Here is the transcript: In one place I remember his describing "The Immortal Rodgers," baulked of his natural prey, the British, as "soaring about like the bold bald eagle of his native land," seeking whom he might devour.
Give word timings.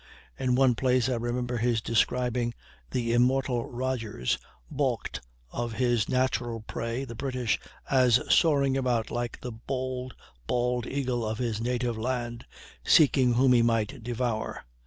In 0.35 0.55
one 0.55 0.73
place 0.73 1.09
I 1.09 1.13
remember 1.13 1.57
his 1.57 1.79
describing 1.79 2.55
"The 2.89 3.13
Immortal 3.13 3.67
Rodgers," 3.69 4.39
baulked 4.71 5.21
of 5.51 5.73
his 5.73 6.09
natural 6.09 6.61
prey, 6.61 7.05
the 7.05 7.13
British, 7.13 7.59
as 7.87 8.19
"soaring 8.27 8.75
about 8.75 9.11
like 9.11 9.41
the 9.41 9.51
bold 9.51 10.15
bald 10.47 10.87
eagle 10.87 11.23
of 11.23 11.37
his 11.37 11.61
native 11.61 11.99
land," 11.99 12.47
seeking 12.83 13.33
whom 13.33 13.53
he 13.53 13.61
might 13.61 14.01
devour. 14.01 14.65